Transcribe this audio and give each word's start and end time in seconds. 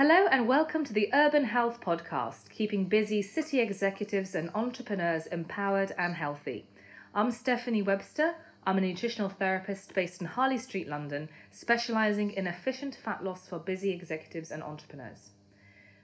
Hello 0.00 0.26
and 0.30 0.48
welcome 0.48 0.82
to 0.82 0.94
the 0.94 1.10
Urban 1.12 1.44
Health 1.44 1.82
Podcast, 1.82 2.48
keeping 2.48 2.86
busy 2.86 3.20
city 3.20 3.60
executives 3.60 4.34
and 4.34 4.48
entrepreneurs 4.54 5.26
empowered 5.26 5.92
and 5.98 6.14
healthy. 6.14 6.64
I'm 7.14 7.30
Stephanie 7.30 7.82
Webster. 7.82 8.34
I'm 8.64 8.78
a 8.78 8.80
nutritional 8.80 9.28
therapist 9.28 9.92
based 9.92 10.22
in 10.22 10.26
Harley 10.26 10.56
Street, 10.56 10.88
London, 10.88 11.28
specializing 11.50 12.30
in 12.30 12.46
efficient 12.46 12.94
fat 12.94 13.22
loss 13.22 13.46
for 13.46 13.58
busy 13.58 13.90
executives 13.90 14.50
and 14.50 14.62
entrepreneurs. 14.62 15.32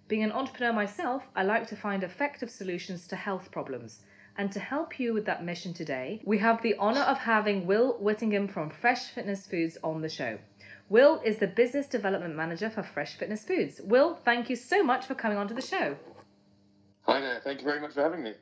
Being 0.09 0.25
an 0.25 0.33
entrepreneur 0.33 0.75
myself, 0.75 1.23
I 1.35 1.45
like 1.45 1.67
to 1.69 1.75
find 1.75 2.05
effective 2.05 2.51
solutions 2.51 3.07
to 3.07 3.17
health 3.17 3.51
problems. 3.51 4.03
And 4.37 4.53
to 4.53 4.61
help 4.61 5.01
you 5.01 5.15
with 5.15 5.25
that 5.25 5.43
mission 5.43 5.73
today, 5.73 6.21
we 6.23 6.37
have 6.37 6.61
the 6.61 6.77
honor 6.77 7.01
of 7.01 7.17
having 7.17 7.67
Will 7.67 7.95
Whittingham 7.95 8.49
from 8.49 8.69
Fresh 8.69 9.07
Fitness 9.13 9.47
Foods 9.47 9.79
on 9.83 10.03
the 10.03 10.11
show. 10.11 10.39
Will 10.89 11.21
is 11.25 11.39
the 11.39 11.49
business 11.49 11.89
development 11.89 12.37
manager 12.37 12.71
for 12.71 12.83
Fresh 12.83 13.17
Fitness 13.17 13.45
Foods. 13.45 13.81
Will, 13.83 14.15
thank 14.25 14.49
you 14.49 14.55
so 14.55 14.85
much 14.85 15.05
for 15.05 15.17
coming 15.17 15.37
onto 15.37 15.55
the 15.55 15.63
show. 15.63 15.97
Hi 17.03 17.21
there, 17.21 17.41
thank 17.43 17.59
you 17.61 17.65
very 17.65 17.81
much 17.81 17.95
for 17.95 18.03
having 18.03 18.23
me. 18.23 18.35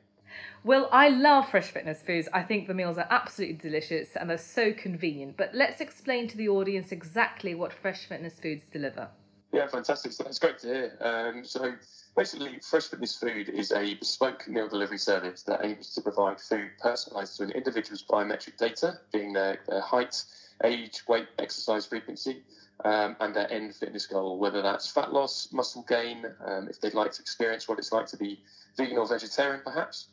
Will, 0.63 0.87
I 0.91 1.09
love 1.09 1.49
Fresh 1.49 1.71
Fitness 1.71 2.03
Foods. 2.03 2.27
I 2.33 2.43
think 2.43 2.67
the 2.67 2.75
meals 2.75 2.99
are 2.99 3.07
absolutely 3.09 3.55
delicious 3.55 4.15
and 4.15 4.29
they're 4.29 4.37
so 4.37 4.73
convenient. 4.73 5.37
But 5.37 5.55
let's 5.55 5.81
explain 5.81 6.27
to 6.27 6.37
the 6.37 6.49
audience 6.49 6.91
exactly 6.91 7.55
what 7.55 7.73
Fresh 7.73 8.05
Fitness 8.05 8.39
Foods 8.39 8.65
deliver. 8.71 9.07
Yeah, 9.51 9.67
fantastic. 9.67 10.11
So 10.11 10.23
that's 10.23 10.37
great 10.37 10.59
to 10.59 10.67
hear. 10.67 10.97
Um, 11.01 11.45
so 11.45 11.73
basically, 12.15 12.59
Fresh 12.59 12.87
Fitness 12.87 13.15
Food 13.15 13.49
is 13.49 13.71
a 13.71 13.95
bespoke 13.95 14.47
meal 14.47 14.67
delivery 14.67 14.97
service 14.97 15.43
that 15.43 15.63
aims 15.63 15.95
to 15.95 16.01
provide 16.01 16.39
food 16.39 16.69
personalised 16.83 17.37
to 17.37 17.43
an 17.43 17.51
individual's 17.51 18.03
biometric 18.03 18.57
data, 18.57 18.99
being 19.13 19.33
their, 19.33 19.59
their 19.67 19.81
height, 19.81 20.23
age, 20.63 21.03
weight, 21.07 21.27
exercise 21.39 21.85
frequency, 21.85 22.43
um, 22.83 23.15
and 23.19 23.35
their 23.35 23.51
end 23.51 23.73
fitness 23.75 24.05
goal, 24.05 24.37
whether 24.37 24.61
that's 24.61 24.89
fat 24.89 25.13
loss, 25.13 25.51
muscle 25.51 25.85
gain, 25.87 26.25
um, 26.45 26.67
if 26.69 26.81
they'd 26.81 26.93
like 26.93 27.11
to 27.13 27.21
experience 27.21 27.67
what 27.67 27.79
it's 27.79 27.91
like 27.91 28.07
to 28.07 28.17
be 28.17 28.41
vegan 28.77 28.97
or 28.97 29.07
vegetarian, 29.07 29.61
perhaps. 29.63 30.07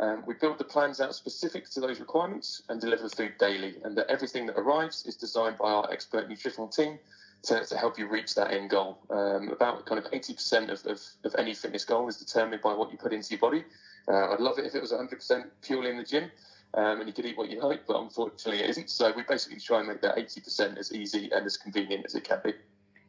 Um, 0.00 0.22
we 0.26 0.34
build 0.34 0.58
the 0.58 0.64
plans 0.64 1.00
out 1.00 1.14
specific 1.14 1.68
to 1.70 1.80
those 1.80 1.98
requirements 1.98 2.62
and 2.68 2.80
deliver 2.80 3.08
food 3.08 3.34
daily, 3.38 3.76
and 3.84 3.96
that 3.96 4.06
everything 4.08 4.46
that 4.46 4.56
arrives 4.56 5.06
is 5.06 5.16
designed 5.16 5.58
by 5.58 5.70
our 5.70 5.90
expert 5.90 6.28
nutritional 6.28 6.68
team 6.68 6.98
to, 7.42 7.64
to 7.64 7.76
help 7.76 7.98
you 7.98 8.08
reach 8.08 8.34
that 8.34 8.52
end 8.52 8.70
goal. 8.70 8.98
Um, 9.10 9.48
about 9.48 9.86
kind 9.86 9.98
of 9.98 10.10
80% 10.10 10.70
of, 10.70 10.86
of, 10.86 11.00
of, 11.24 11.34
any 11.36 11.54
fitness 11.54 11.84
goal 11.84 12.08
is 12.08 12.16
determined 12.16 12.62
by 12.62 12.74
what 12.74 12.92
you 12.92 12.98
put 12.98 13.12
into 13.12 13.30
your 13.30 13.40
body. 13.40 13.64
Uh, 14.08 14.32
I'd 14.32 14.40
love 14.40 14.58
it 14.58 14.66
if 14.66 14.74
it 14.74 14.80
was 14.80 14.92
100% 14.92 15.44
purely 15.62 15.90
in 15.90 15.96
the 15.96 16.04
gym 16.04 16.30
um, 16.74 17.00
and 17.00 17.08
you 17.08 17.12
could 17.12 17.26
eat 17.26 17.36
what 17.36 17.50
you 17.50 17.62
like, 17.62 17.86
but 17.86 18.00
unfortunately 18.00 18.62
it 18.62 18.70
isn't. 18.70 18.90
So 18.90 19.12
we 19.16 19.22
basically 19.22 19.60
try 19.60 19.80
and 19.80 19.88
make 19.88 20.02
that 20.02 20.16
80% 20.16 20.78
as 20.78 20.92
easy 20.92 21.30
and 21.32 21.44
as 21.46 21.56
convenient 21.56 22.04
as 22.06 22.14
it 22.14 22.24
can 22.24 22.40
be. 22.44 22.52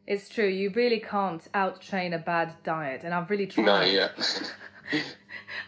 It's 0.06 0.28
true. 0.28 0.48
You 0.48 0.70
really 0.70 1.00
can't 1.00 1.46
out 1.54 1.80
train 1.80 2.14
a 2.14 2.18
bad 2.18 2.54
diet, 2.64 3.02
and 3.04 3.14
I've 3.14 3.30
really 3.30 3.46
tried. 3.46 3.64
No, 3.64 3.80
yeah. 3.82 4.08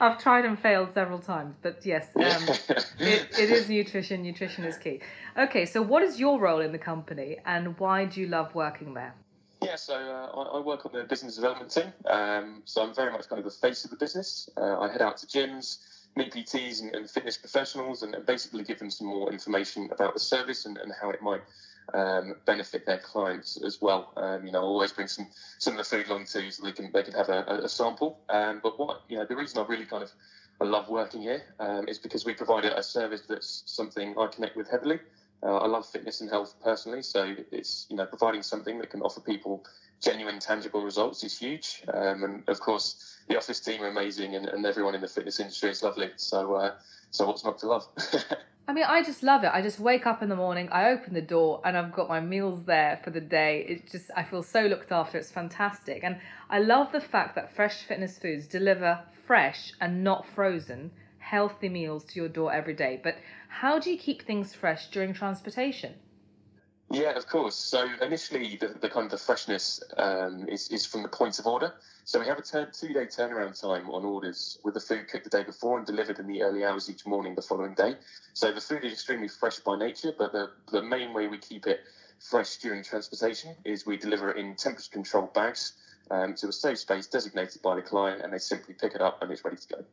I've 0.00 0.18
tried 0.18 0.44
and 0.44 0.58
failed 0.58 0.92
several 0.92 1.18
times, 1.18 1.54
but 1.62 1.84
yes, 1.84 2.08
um, 2.16 2.22
it, 2.98 3.38
it 3.38 3.50
is 3.50 3.68
nutrition. 3.68 4.22
Nutrition 4.22 4.64
is 4.64 4.76
key. 4.78 5.00
Okay, 5.38 5.64
so 5.64 5.80
what 5.80 6.02
is 6.02 6.18
your 6.18 6.40
role 6.40 6.60
in 6.60 6.72
the 6.72 6.78
company, 6.78 7.36
and 7.44 7.78
why 7.78 8.04
do 8.06 8.20
you 8.20 8.26
love 8.26 8.54
working 8.54 8.94
there? 8.94 9.14
Yeah, 9.62 9.76
so 9.76 9.94
uh, 9.94 10.40
I, 10.40 10.58
I, 10.58 10.60
work 10.60 10.84
on 10.86 10.92
the 10.92 11.04
business 11.04 11.36
development 11.36 11.70
team. 11.70 11.92
Um, 12.06 12.62
so 12.64 12.82
I'm 12.82 12.92
very 12.92 13.12
much 13.12 13.28
kind 13.28 13.38
of 13.38 13.44
the 13.44 13.56
face 13.56 13.84
of 13.84 13.90
the 13.90 13.96
business. 13.96 14.50
Uh, 14.56 14.80
I 14.80 14.90
head 14.90 15.00
out 15.00 15.18
to 15.18 15.26
gyms, 15.26 15.78
meet 16.16 16.32
PTs 16.32 16.82
and, 16.82 16.94
and 16.94 17.08
fitness 17.08 17.36
professionals, 17.36 18.02
and, 18.02 18.14
and, 18.14 18.26
basically 18.26 18.64
give 18.64 18.78
them 18.78 18.90
some 18.90 19.06
more 19.06 19.32
information 19.32 19.88
about 19.92 20.14
the 20.14 20.20
service 20.20 20.66
and, 20.66 20.76
and 20.78 20.92
how 21.00 21.10
it 21.10 21.22
might 21.22 21.40
um, 21.94 22.34
benefit 22.46 22.86
their 22.86 22.98
clients 22.98 23.62
as 23.62 23.80
well. 23.80 24.12
Um, 24.16 24.46
you 24.46 24.52
know, 24.52 24.62
always 24.62 24.92
bring 24.92 25.08
some 25.08 25.26
some 25.58 25.74
of 25.74 25.78
the 25.78 25.84
food 25.84 26.08
along 26.08 26.26
too, 26.26 26.50
so 26.50 26.64
they 26.64 26.72
can 26.72 26.90
they 26.92 27.02
can 27.02 27.14
have 27.14 27.28
a, 27.28 27.60
a 27.64 27.68
sample. 27.68 28.18
Um, 28.28 28.60
but 28.62 28.78
what 28.78 29.02
you 29.08 29.18
know, 29.18 29.24
the 29.24 29.36
reason 29.36 29.58
I 29.58 29.66
really 29.66 29.86
kind 29.86 30.02
of 30.02 30.10
I 30.60 30.64
love 30.64 30.88
working 30.88 31.22
here 31.22 31.42
um, 31.58 31.88
is 31.88 31.98
because 31.98 32.24
we 32.24 32.34
provide 32.34 32.64
a, 32.64 32.82
service 32.82 33.22
that's 33.28 33.64
something 33.66 34.14
I 34.18 34.26
connect 34.28 34.56
with 34.56 34.70
heavily. 34.70 35.00
Uh, 35.42 35.56
I 35.56 35.66
love 35.66 35.86
fitness 35.86 36.20
and 36.20 36.30
health 36.30 36.54
personally, 36.62 37.02
so 37.02 37.34
it's 37.50 37.86
you 37.90 37.96
know 37.96 38.06
providing 38.06 38.42
something 38.42 38.78
that 38.78 38.90
can 38.90 39.02
offer 39.02 39.20
people 39.20 39.64
genuine, 40.02 40.38
tangible 40.40 40.82
results 40.82 41.24
is 41.24 41.38
huge. 41.38 41.82
Um, 41.92 42.24
and 42.24 42.48
of 42.48 42.60
course, 42.60 43.16
the 43.28 43.36
office 43.36 43.60
team 43.60 43.82
are 43.82 43.88
amazing, 43.88 44.34
and, 44.34 44.46
and 44.46 44.66
everyone 44.66 44.94
in 44.94 45.00
the 45.00 45.08
fitness 45.08 45.40
industry 45.40 45.70
is 45.70 45.82
lovely. 45.82 46.10
So, 46.16 46.54
uh, 46.54 46.74
so 47.10 47.26
what's 47.26 47.44
not 47.44 47.58
to 47.58 47.66
love? 47.66 47.86
I 48.68 48.72
mean, 48.72 48.84
I 48.86 49.02
just 49.02 49.22
love 49.22 49.42
it. 49.42 49.50
I 49.52 49.60
just 49.60 49.80
wake 49.80 50.06
up 50.06 50.22
in 50.22 50.28
the 50.28 50.36
morning, 50.36 50.68
I 50.70 50.90
open 50.90 51.14
the 51.14 51.22
door, 51.22 51.60
and 51.64 51.76
I've 51.76 51.92
got 51.92 52.08
my 52.08 52.20
meals 52.20 52.64
there 52.64 53.00
for 53.02 53.10
the 53.10 53.20
day. 53.20 53.64
It 53.68 53.90
just, 53.90 54.10
I 54.16 54.22
feel 54.22 54.42
so 54.42 54.62
looked 54.62 54.92
after. 54.92 55.18
It's 55.18 55.30
fantastic. 55.30 56.04
And 56.04 56.18
I 56.48 56.60
love 56.60 56.92
the 56.92 57.00
fact 57.00 57.34
that 57.34 57.54
Fresh 57.54 57.82
Fitness 57.84 58.18
Foods 58.18 58.46
deliver 58.46 59.00
fresh 59.26 59.72
and 59.80 60.04
not 60.04 60.26
frozen, 60.26 60.92
healthy 61.22 61.68
meals 61.68 62.04
to 62.04 62.20
your 62.20 62.28
door 62.28 62.52
every 62.52 62.74
day. 62.74 63.00
But 63.02 63.16
how 63.48 63.78
do 63.78 63.90
you 63.90 63.98
keep 63.98 64.22
things 64.22 64.54
fresh 64.54 64.88
during 64.88 65.14
transportation? 65.14 65.94
Yeah, 66.90 67.16
of 67.16 67.26
course. 67.26 67.54
So 67.54 67.88
initially, 68.02 68.58
the, 68.60 68.68
the 68.78 68.90
kind 68.90 69.06
of 69.06 69.12
the 69.12 69.16
freshness 69.16 69.82
um, 69.96 70.46
is, 70.48 70.68
is 70.68 70.84
from 70.84 71.02
the 71.02 71.08
point 71.08 71.38
of 71.38 71.46
order. 71.46 71.72
So 72.04 72.20
we 72.20 72.26
have 72.26 72.38
a 72.38 72.42
two-day 72.42 73.06
turnaround 73.06 73.58
time 73.58 73.88
on 73.88 74.04
orders 74.04 74.58
with 74.62 74.74
the 74.74 74.80
food 74.80 75.08
cooked 75.08 75.24
the 75.24 75.30
day 75.30 75.44
before 75.44 75.78
and 75.78 75.86
delivered 75.86 76.18
in 76.18 76.26
the 76.26 76.42
early 76.42 76.64
hours 76.64 76.90
each 76.90 77.06
morning 77.06 77.34
the 77.34 77.40
following 77.40 77.74
day. 77.74 77.94
So 78.34 78.52
the 78.52 78.60
food 78.60 78.84
is 78.84 78.92
extremely 78.92 79.28
fresh 79.28 79.60
by 79.60 79.78
nature, 79.78 80.12
but 80.18 80.32
the, 80.32 80.50
the 80.70 80.82
main 80.82 81.14
way 81.14 81.28
we 81.28 81.38
keep 81.38 81.66
it 81.66 81.80
fresh 82.18 82.56
during 82.56 82.82
transportation 82.82 83.56
is 83.64 83.86
we 83.86 83.96
deliver 83.96 84.30
it 84.30 84.36
in 84.36 84.54
temperature-controlled 84.56 85.32
bags 85.32 85.72
um, 86.10 86.34
to 86.34 86.48
a 86.48 86.52
safe 86.52 86.78
space 86.78 87.06
designated 87.06 87.62
by 87.62 87.76
the 87.76 87.82
client, 87.82 88.20
and 88.22 88.32
they 88.32 88.38
simply 88.38 88.74
pick 88.74 88.94
it 88.94 89.00
up 89.00 89.22
and 89.22 89.30
it's 89.30 89.44
ready 89.44 89.56
to 89.56 89.68
go. 89.76 89.84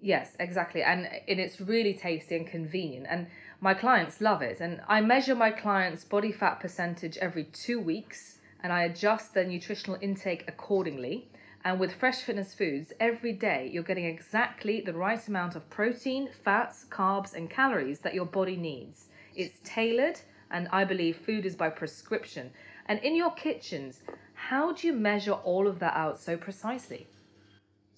Yes, 0.00 0.36
exactly. 0.38 0.82
And, 0.82 1.08
and 1.28 1.40
it's 1.40 1.60
really 1.60 1.94
tasty 1.94 2.36
and 2.36 2.46
convenient. 2.46 3.06
And 3.08 3.26
my 3.60 3.74
clients 3.74 4.20
love 4.20 4.42
it. 4.42 4.60
And 4.60 4.80
I 4.86 5.00
measure 5.00 5.34
my 5.34 5.50
clients' 5.50 6.04
body 6.04 6.30
fat 6.30 6.60
percentage 6.60 7.16
every 7.18 7.44
two 7.44 7.80
weeks 7.80 8.38
and 8.60 8.72
I 8.72 8.82
adjust 8.84 9.34
their 9.34 9.44
nutritional 9.44 9.98
intake 10.00 10.44
accordingly. 10.48 11.28
And 11.64 11.78
with 11.80 11.94
Fresh 11.94 12.22
Fitness 12.22 12.54
Foods, 12.54 12.92
every 13.00 13.32
day 13.32 13.68
you're 13.72 13.82
getting 13.82 14.04
exactly 14.04 14.80
the 14.80 14.92
right 14.92 15.26
amount 15.28 15.56
of 15.56 15.68
protein, 15.70 16.28
fats, 16.44 16.86
carbs, 16.88 17.34
and 17.34 17.50
calories 17.50 18.00
that 18.00 18.14
your 18.14 18.26
body 18.26 18.56
needs. 18.56 19.06
It's 19.34 19.58
tailored, 19.64 20.20
and 20.50 20.68
I 20.72 20.84
believe 20.84 21.16
food 21.16 21.44
is 21.44 21.56
by 21.56 21.70
prescription. 21.70 22.50
And 22.86 23.00
in 23.00 23.14
your 23.14 23.32
kitchens, 23.32 24.02
how 24.34 24.72
do 24.72 24.86
you 24.86 24.92
measure 24.92 25.32
all 25.32 25.66
of 25.66 25.78
that 25.80 25.94
out 25.94 26.20
so 26.20 26.36
precisely? 26.36 27.06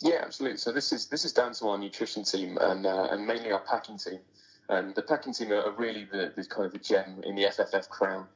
Yeah, 0.01 0.23
absolutely. 0.25 0.59
So 0.59 0.73
this 0.73 0.93
is 0.93 1.07
this 1.07 1.25
is 1.25 1.33
down 1.33 1.53
to 1.55 1.69
our 1.69 1.79
nutrition 1.79 2.25
team 2.25 2.59
and 2.61 2.87
uh, 2.87 3.09
and 3.11 3.27
mainly 3.27 3.53
our 3.53 3.61
packing 3.61 3.99
team. 3.99 4.21
And 4.69 4.95
the 4.95 5.03
packing 5.03 5.35
team 5.35 5.53
are 5.53 5.73
really 5.73 6.05
the, 6.05 6.33
the 6.35 6.45
kind 6.45 6.65
of 6.65 6.73
the 6.73 6.79
gem 6.79 7.23
in 7.25 7.35
the 7.35 7.43
FFF 7.43 7.89
crown. 7.89 8.27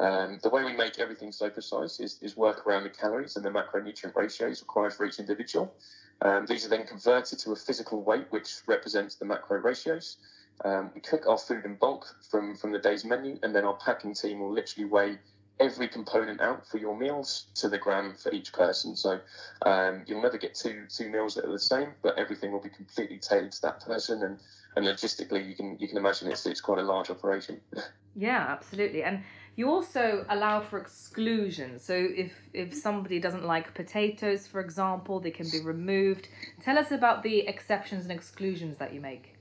Um, 0.00 0.38
the 0.42 0.48
way 0.48 0.64
we 0.64 0.72
make 0.72 0.98
everything 0.98 1.32
so 1.32 1.50
precise 1.50 2.00
is, 2.00 2.18
is 2.22 2.34
work 2.34 2.66
around 2.66 2.84
the 2.84 2.88
calories 2.88 3.36
and 3.36 3.44
the 3.44 3.50
macronutrient 3.50 4.16
ratios 4.16 4.62
required 4.62 4.94
for 4.94 5.04
each 5.04 5.18
individual. 5.18 5.74
Um, 6.22 6.46
these 6.46 6.64
are 6.64 6.70
then 6.70 6.86
converted 6.86 7.38
to 7.40 7.52
a 7.52 7.56
physical 7.56 8.02
weight, 8.02 8.26
which 8.30 8.62
represents 8.66 9.16
the 9.16 9.26
macro 9.26 9.58
ratios. 9.58 10.16
Um, 10.64 10.90
we 10.94 11.02
cook 11.02 11.26
our 11.26 11.36
food 11.36 11.66
in 11.66 11.74
bulk 11.74 12.06
from, 12.30 12.56
from 12.56 12.72
the 12.72 12.78
day's 12.78 13.04
menu, 13.04 13.38
and 13.42 13.54
then 13.54 13.64
our 13.64 13.74
packing 13.74 14.14
team 14.14 14.40
will 14.40 14.52
literally 14.52 14.88
weigh 14.88 15.18
every 15.62 15.88
component 15.88 16.40
out 16.40 16.66
for 16.66 16.78
your 16.78 16.96
meals 16.96 17.46
to 17.54 17.68
the 17.68 17.78
gram 17.78 18.14
for 18.20 18.32
each 18.32 18.52
person. 18.52 18.96
So 18.96 19.20
um, 19.64 20.02
you'll 20.06 20.22
never 20.22 20.38
get 20.38 20.54
two 20.54 20.86
two 20.88 21.08
meals 21.08 21.34
that 21.36 21.44
are 21.44 21.52
the 21.52 21.58
same, 21.58 21.90
but 22.02 22.18
everything 22.18 22.52
will 22.52 22.60
be 22.60 22.70
completely 22.70 23.18
tailored 23.18 23.52
to 23.52 23.62
that 23.62 23.84
person. 23.84 24.22
And, 24.22 24.38
and 24.76 24.86
logistically, 24.86 25.48
you 25.48 25.54
can 25.54 25.76
you 25.78 25.88
can 25.88 25.96
imagine 25.96 26.30
it's 26.30 26.44
it's 26.46 26.60
quite 26.60 26.78
a 26.78 26.82
large 26.82 27.10
operation. 27.10 27.60
Yeah, 28.14 28.44
absolutely. 28.48 29.02
And 29.04 29.22
you 29.56 29.70
also 29.70 30.26
allow 30.28 30.60
for 30.60 30.78
exclusion. 30.78 31.78
So 31.78 31.94
if 31.94 32.32
if 32.52 32.74
somebody 32.74 33.18
doesn't 33.20 33.44
like 33.44 33.74
potatoes, 33.74 34.46
for 34.46 34.60
example, 34.60 35.20
they 35.20 35.30
can 35.30 35.48
be 35.50 35.60
removed. 35.60 36.28
Tell 36.62 36.78
us 36.78 36.90
about 36.90 37.22
the 37.22 37.40
exceptions 37.40 38.02
and 38.04 38.12
exclusions 38.12 38.76
that 38.78 38.92
you 38.92 39.00
make. 39.00 39.36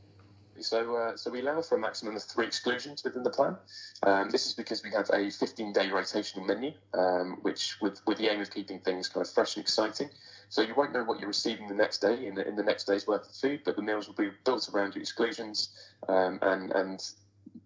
So, 0.62 0.96
uh, 0.96 1.18
so 1.18 1.32
we 1.32 1.42
allow 1.42 1.62
for 1.62 1.76
a 1.76 1.80
maximum 1.80 2.16
of 2.16 2.24
three 2.24 2.46
exclusions 2.46 3.04
within 3.04 3.24
the 3.24 3.30
plan. 3.30 3.58
Um, 4.04 4.30
this 4.30 4.46
is 4.46 4.54
because 4.54 4.84
we 4.84 4.92
have 4.92 5.10
a 5.10 5.28
15-day 5.28 5.90
rotational 5.90 6.46
menu, 6.46 6.72
um, 6.94 7.38
which 7.42 7.78
with, 7.82 8.02
with 8.06 8.18
the 8.18 8.28
aim 8.28 8.42
of 8.42 8.52
keeping 8.52 8.80
things 8.80 9.08
kind 9.08 9.26
of 9.26 9.32
fresh 9.32 9.56
and 9.56 9.64
exciting. 9.64 10.10
So 10.50 10.62
you 10.62 10.74
won't 10.76 10.92
know 10.92 11.04
what 11.04 11.20
you're 11.20 11.30
receiving 11.30 11.68
the 11.68 11.76
next 11.76 12.00
day 12.00 12.26
in 12.26 12.36
the, 12.36 12.48
in 12.48 12.56
the 12.56 12.64
next 12.64 12.84
day's 12.84 13.08
worth 13.08 13.30
of 13.30 13.36
food, 13.36 13.62
but 13.64 13.76
the 13.76 13.82
meals 13.82 14.08
will 14.08 14.16
be 14.16 14.32
built 14.44 14.70
around 14.74 14.96
your 14.96 15.02
exclusions, 15.02 15.70
um, 16.10 16.40
and 16.42 16.74
and 16.74 17.10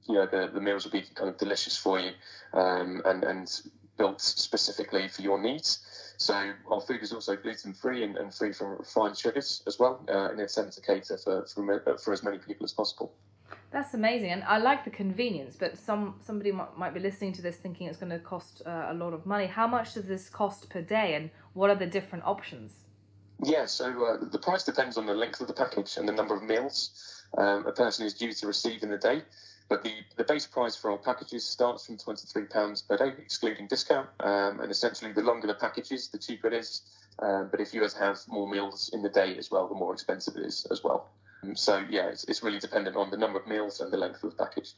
you 0.08 0.14
know 0.14 0.28
the, 0.28 0.52
the 0.54 0.62
meals 0.62 0.84
will 0.84 0.92
be 0.92 1.04
kind 1.16 1.28
of 1.28 1.38
delicious 1.38 1.76
for 1.76 2.00
you, 2.00 2.12
um, 2.54 3.02
and 3.06 3.24
and 3.24 3.62
built 3.98 4.22
specifically 4.22 5.08
for 5.08 5.24
your 5.24 5.42
needs. 5.42 6.05
So 6.18 6.54
our 6.70 6.82
food 6.82 7.02
is 7.02 7.12
also 7.12 7.36
gluten 7.36 7.74
free 7.74 8.04
and, 8.04 8.18
and, 8.18 8.34
free 8.34 8.54
from 8.54 8.78
refined 8.78 9.18
sugars 9.18 9.64
as 9.68 9.80
well, 9.80 10.02
uh, 10.10 10.32
in 10.32 10.40
an 10.40 10.46
attempt 10.46 10.74
to 10.74 10.82
cater 10.82 11.18
for, 11.18 11.46
for, 11.46 11.98
for 11.98 12.14
as 12.14 12.24
many 12.24 12.38
people 12.38 12.64
as 12.64 12.74
possible. 12.74 13.14
That's 13.72 13.94
amazing, 13.94 14.32
and 14.32 14.44
I 14.44 14.58
like 14.58 14.86
the 14.86 14.90
convenience. 14.90 15.58
But 15.60 15.78
some 15.78 16.16
somebody 16.26 16.52
might, 16.52 16.78
might 16.78 16.94
be 16.94 17.00
listening 17.00 17.34
to 17.34 17.42
this 17.42 17.58
thinking 17.58 17.88
it's 17.88 17.98
going 17.98 18.12
to 18.12 18.20
cost 18.20 18.62
uh, 18.66 18.88
a 18.90 18.94
lot 18.94 19.14
of 19.14 19.26
money. 19.26 19.48
How 19.48 19.68
much 19.68 19.96
does 19.96 20.06
this 20.06 20.30
cost 20.30 20.70
per 20.70 20.82
day, 20.82 21.16
and 21.16 21.30
what 21.54 21.70
are 21.70 21.76
the 21.76 21.86
different 21.86 22.24
options? 22.26 22.74
Yeah, 23.44 23.66
so 23.66 24.06
uh, 24.06 24.30
the 24.32 24.40
price 24.40 24.64
depends 24.64 24.98
on 24.98 25.06
the 25.06 25.14
length 25.14 25.42
of 25.42 25.48
the 25.48 25.54
package 25.54 25.98
and 25.98 26.08
the 26.08 26.14
number 26.14 26.36
of 26.36 26.44
meals 26.44 27.16
um, 27.38 27.66
a 27.66 27.72
person 27.72 28.06
is 28.06 28.14
due 28.14 28.32
to 28.32 28.48
receive 28.48 28.84
in 28.84 28.90
the 28.90 28.98
day. 28.98 29.22
But 29.68 29.84
the, 29.84 29.94
the 30.16 30.24
base 30.24 30.46
price 30.46 30.76
for 30.76 30.92
our 30.92 30.98
packages 30.98 31.44
starts 31.44 31.88
from 31.88 31.98
£23 31.98 32.88
per 32.88 32.98
day, 32.98 33.14
excluding 33.18 33.68
discount. 33.68 34.08
Um, 34.20 34.60
and 34.60 34.72
essentially, 34.72 35.12
the 35.12 35.22
longer 35.22 35.48
the 35.48 35.56
package 35.56 35.92
is, 35.92 36.10
the 36.10 36.20
cheaper 36.20 36.48
it 36.48 36.54
is. 36.54 36.82
Um, 37.18 37.48
but 37.50 37.60
if 37.60 37.74
you 37.74 37.82
have 37.82 38.20
more 38.28 38.48
meals 38.48 38.92
in 38.94 39.02
the 39.02 39.10
day 39.10 39.36
as 39.38 39.50
well, 39.50 39.68
the 39.68 39.76
more 39.76 39.94
expensive 39.94 40.36
it 40.36 40.46
is 40.46 40.68
as 40.70 40.84
well. 40.84 41.10
Um, 41.44 41.56
so, 41.56 41.84
yeah, 41.90 42.10
it's, 42.10 42.26
it's 42.26 42.44
really 42.44 42.60
dependent 42.60 42.96
on 42.96 43.10
the 43.10 43.18
number 43.18 43.40
of 43.40 43.48
meals 43.48 43.80
and 43.80 43.92
the 43.92 43.98
length 43.98 44.24
of 44.24 44.32
the 44.32 44.44
package. 44.44 44.74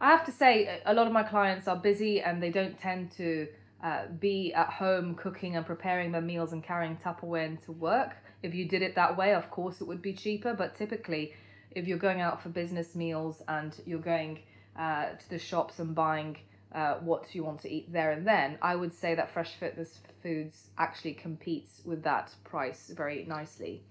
I 0.00 0.10
have 0.10 0.24
to 0.24 0.32
say, 0.32 0.80
a 0.84 0.94
lot 0.94 1.06
of 1.06 1.12
my 1.12 1.22
clients 1.22 1.68
are 1.68 1.76
busy 1.76 2.20
and 2.20 2.42
they 2.42 2.50
don't 2.50 2.76
tend 2.76 3.12
to 3.12 3.46
uh, 3.84 4.06
be 4.18 4.52
at 4.54 4.68
home 4.68 5.14
cooking 5.14 5.56
and 5.56 5.64
preparing 5.64 6.10
their 6.10 6.20
meals 6.20 6.52
and 6.52 6.64
carrying 6.64 6.96
Tupperware 6.96 7.46
into 7.46 7.72
work. 7.72 8.16
If 8.42 8.54
you 8.54 8.64
did 8.64 8.82
it 8.82 8.96
that 8.96 9.16
way, 9.16 9.34
of 9.34 9.50
course, 9.50 9.80
it 9.80 9.86
would 9.86 10.02
be 10.02 10.12
cheaper. 10.12 10.54
But 10.54 10.74
typically, 10.74 11.34
if 11.74 11.86
you're 11.86 11.98
going 11.98 12.20
out 12.20 12.42
for 12.42 12.48
business 12.48 12.94
meals 12.94 13.42
and 13.48 13.74
you're 13.86 13.98
going 13.98 14.40
uh, 14.78 15.10
to 15.10 15.30
the 15.30 15.38
shops 15.38 15.78
and 15.78 15.94
buying 15.94 16.36
uh, 16.74 16.94
what 16.94 17.34
you 17.34 17.44
want 17.44 17.60
to 17.60 17.70
eat 17.70 17.92
there 17.92 18.12
and 18.12 18.26
then, 18.26 18.58
I 18.62 18.76
would 18.76 18.94
say 18.94 19.14
that 19.14 19.30
Fresh 19.30 19.54
Fitness 19.54 20.00
Foods 20.22 20.68
actually 20.78 21.14
competes 21.14 21.82
with 21.84 22.02
that 22.04 22.34
price 22.44 22.92
very 22.96 23.24
nicely. 23.28 23.82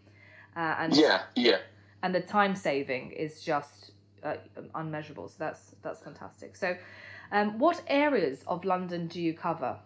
Uh, 0.56 0.76
and 0.80 0.96
yeah, 0.96 1.22
yeah. 1.36 1.58
And 2.04 2.16
the 2.16 2.22
time 2.22 2.56
saving 2.56 3.12
is 3.12 3.42
just 3.42 3.92
uh, 4.24 4.36
unmeasurable. 4.74 5.28
So 5.28 5.36
that's 5.40 5.76
that's 5.82 6.02
fantastic. 6.02 6.56
So, 6.56 6.76
um, 7.32 7.60
what 7.60 7.82
areas 7.88 8.44
of 8.48 8.66
London 8.66 9.08
do 9.08 9.22
you 9.22 9.34
cover? 9.34 9.78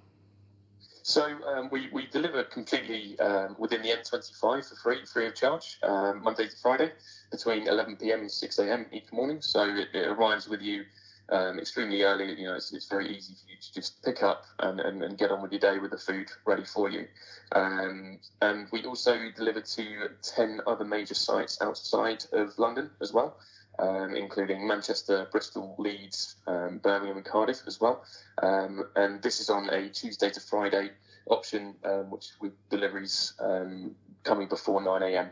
So 1.07 1.37
um, 1.47 1.69
we, 1.71 1.87
we 1.93 2.07
deliver 2.07 2.43
completely 2.43 3.19
um, 3.19 3.55
within 3.59 3.83
the 3.83 3.89
M25 3.89 4.39
for 4.39 4.75
free, 4.81 5.05
free 5.05 5.27
of 5.27 5.35
charge, 5.35 5.77
um, 5.83 6.23
Monday 6.23 6.47
to 6.47 6.55
Friday, 6.63 6.93
between 7.31 7.67
11 7.67 7.97
p.m. 7.97 8.21
and 8.21 8.31
6 8.31 8.57
a.m. 8.57 8.87
each 8.91 9.13
morning. 9.13 9.39
So 9.39 9.65
it, 9.65 9.89
it 9.93 10.07
arrives 10.07 10.49
with 10.49 10.63
you 10.63 10.83
um, 11.29 11.59
extremely 11.59 12.01
early. 12.01 12.33
You 12.39 12.47
know, 12.47 12.55
it's, 12.55 12.73
it's, 12.73 12.87
very 12.87 13.15
easy 13.15 13.35
for 13.35 13.51
you 13.51 13.57
to 13.61 13.73
just 13.75 14.03
pick 14.03 14.23
up 14.23 14.45
and, 14.57 14.79
and, 14.79 15.03
and, 15.03 15.15
get 15.15 15.29
on 15.29 15.43
with 15.43 15.51
your 15.51 15.59
day 15.59 15.77
with 15.77 15.91
the 15.91 15.97
food 15.99 16.27
ready 16.47 16.65
for 16.65 16.89
you. 16.89 17.05
Um, 17.51 18.17
and 18.41 18.67
we 18.71 18.83
also 18.83 19.29
deliver 19.35 19.61
to 19.61 20.09
10 20.23 20.61
other 20.65 20.85
major 20.85 21.13
sites 21.13 21.61
outside 21.61 22.25
of 22.33 22.57
London 22.57 22.89
as 22.99 23.13
well. 23.13 23.37
Um, 23.77 24.15
including 24.15 24.65
Manchester, 24.65 25.27
Bristol, 25.31 25.75
Leeds, 25.77 26.37
um, 26.47 26.77
Birmingham, 26.77 27.17
and 27.17 27.25
Cardiff 27.25 27.61
as 27.67 27.81
well. 27.81 28.05
Um, 28.41 28.87
and 28.95 29.21
this 29.21 29.41
is 29.41 29.49
on 29.49 29.69
a 29.69 29.89
Tuesday 29.89 30.29
to 30.29 30.39
Friday 30.39 30.91
option, 31.27 31.75
um, 31.83 32.09
which 32.09 32.29
with 32.39 32.53
deliveries 32.69 33.33
um, 33.39 33.95
coming 34.23 34.47
before 34.47 34.81
9 34.81 35.03
a.m. 35.03 35.29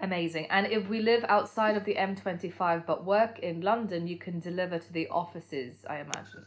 Amazing. 0.00 0.46
And 0.50 0.66
if 0.66 0.88
we 0.88 1.00
live 1.00 1.24
outside 1.28 1.76
of 1.76 1.84
the 1.84 1.94
M25 1.94 2.86
but 2.86 3.04
work 3.04 3.40
in 3.40 3.60
London, 3.60 4.06
you 4.06 4.16
can 4.16 4.38
deliver 4.38 4.78
to 4.78 4.92
the 4.92 5.08
offices, 5.08 5.84
I 5.88 5.96
imagine. 5.96 6.44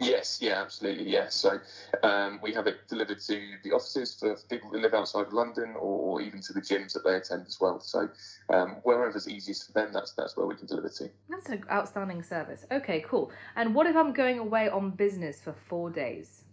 Yes, 0.00 0.38
yeah, 0.40 0.62
absolutely, 0.62 1.10
yes. 1.10 1.34
So 1.34 1.60
um, 2.02 2.40
we 2.42 2.54
have 2.54 2.66
it 2.66 2.88
delivered 2.88 3.20
to 3.20 3.40
the 3.62 3.72
offices 3.72 4.16
for 4.18 4.34
people 4.48 4.70
who 4.70 4.80
live 4.80 4.94
outside 4.94 5.26
of 5.26 5.32
London, 5.32 5.74
or, 5.78 6.20
even 6.22 6.40
to 6.42 6.52
the 6.52 6.60
gyms 6.60 6.92
that 6.94 7.04
they 7.04 7.14
attend 7.14 7.46
as 7.46 7.58
well. 7.60 7.80
So 7.80 8.08
um, 8.52 8.76
wherever's 8.82 9.28
easiest 9.28 9.66
for 9.66 9.72
them, 9.72 9.90
that's 9.92 10.12
that's 10.12 10.36
where 10.36 10.46
we 10.46 10.54
can 10.54 10.66
deliver 10.66 10.88
to. 10.88 11.10
That's 11.28 11.48
an 11.48 11.64
outstanding 11.70 12.22
service. 12.22 12.66
Okay, 12.70 13.04
cool. 13.06 13.30
And 13.56 13.74
what 13.74 13.86
if 13.86 13.96
I'm 13.96 14.12
going 14.12 14.38
away 14.38 14.68
on 14.68 14.90
business 14.90 15.40
for 15.40 15.52
four 15.52 15.90
days? 15.90 16.44